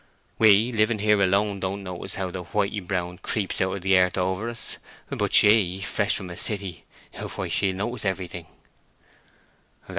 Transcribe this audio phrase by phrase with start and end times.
[0.39, 4.17] We, living here alone, don't notice how the whitey brown creeps out of the earth
[4.17, 4.77] over us;
[5.11, 8.47] but she, fresh from a city—why, she'll notice everything!"